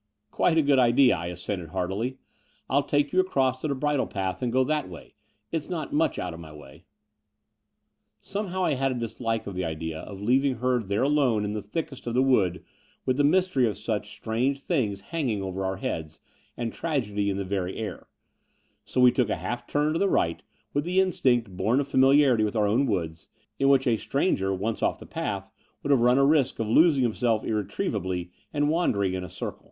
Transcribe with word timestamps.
Quite 0.31 0.57
a 0.57 0.63
good 0.63 0.79
idea," 0.79 1.15
I 1.15 1.27
assented 1.27 1.69
heartily. 1.69 2.17
"I'll 2.67 2.81
take 2.81 3.13
you 3.13 3.19
across 3.19 3.59
to 3.59 3.67
the 3.67 3.75
bridle 3.75 4.07
path 4.07 4.41
and 4.41 4.51
go 4.51 4.63
that 4.63 4.89
way. 4.89 5.13
It's 5.51 5.69
not 5.69 5.93
much 5.93 6.17
out 6.17 6.33
of 6.33 6.39
my 6.39 6.51
way." 6.51 6.85
Somehow 8.19 8.63
I 8.65 8.73
had 8.73 8.91
a 8.91 8.95
dislike 8.95 9.45
of 9.45 9.53
the 9.53 9.63
idea 9.63 9.99
of 9.99 10.19
leaving 10.19 10.55
her 10.55 10.81
there 10.81 11.03
alone 11.03 11.45
in 11.45 11.51
the 11.51 11.61
thickest 11.61 12.07
of 12.07 12.15
the 12.15 12.23
wood 12.23 12.63
with 13.05 13.17
the 13.17 13.23
mystery 13.23 13.67
of 13.67 13.77
such 13.77 14.15
strange 14.15 14.61
things 14.61 15.01
hanging 15.01 15.43
over 15.43 15.63
our 15.63 15.77
heads 15.77 16.17
and 16.57 16.73
tragedy 16.73 17.29
in 17.29 17.37
the 17.37 17.45
very 17.45 17.77
air: 17.77 18.07
so 18.83 18.99
we 18.99 19.11
took 19.11 19.29
a 19.29 19.35
half 19.35 19.67
turn 19.67 19.93
to 19.93 19.99
the 19.99 20.09
right 20.09 20.41
with 20.73 20.83
the 20.83 20.99
instinct 20.99 21.55
bom 21.55 21.79
of 21.79 21.87
familiarity 21.87 22.43
with 22.43 22.55
our 22.55 22.65
own 22.65 22.87
woods, 22.87 23.27
in 23.59 23.69
which 23.69 23.85
a 23.85 23.97
stran 23.97 24.35
ger, 24.35 24.51
once 24.51 24.81
off 24.81 24.97
the 24.97 25.05
path, 25.05 25.51
would 25.83 25.91
have 25.91 26.01
run 26.01 26.17
a 26.17 26.25
risk 26.25 26.57
of 26.57 26.67
losing 26.67 27.03
himself 27.03 27.43
irretrievably 27.43 28.31
and 28.51 28.67
wandering 28.71 29.13
in 29.13 29.23
a 29.23 29.29
circle. 29.29 29.59